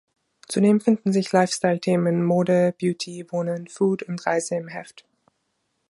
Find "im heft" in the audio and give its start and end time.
4.55-5.05